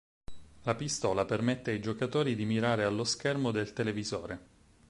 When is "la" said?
0.63-0.73